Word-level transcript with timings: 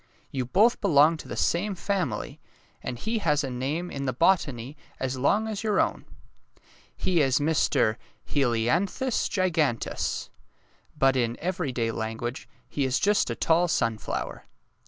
You 0.31 0.45
both 0.47 0.81
belong 0.81 1.17
to 1.17 1.27
the 1.27 1.35
same 1.37 1.75
family, 1.75 2.39
and 2.81 2.97
he 2.97 3.19
has 3.19 3.43
a 3.43 3.51
name 3.51 3.91
in 3.91 4.05
the 4.05 4.13
botany 4.13 4.75
as 4.99 5.15
long 5.15 5.47
as 5.47 5.63
your 5.63 5.79
own. 5.79 6.05
He 6.97 7.21
is 7.21 7.37
Mr. 7.37 7.97
He 8.25 8.43
li 8.43 8.67
an 8.67 8.87
thus 8.97 9.29
Gi 9.29 9.51
gan 9.51 9.77
teus, 9.77 10.29
but 10.97 11.15
in 11.15 11.37
every 11.39 11.71
day 11.71 11.91
language 11.91 12.49
he 12.67 12.83
is 12.83 12.97
just 12.99 13.29
a 13.29 13.35
tall 13.35 13.67
sunflower." 13.67 14.47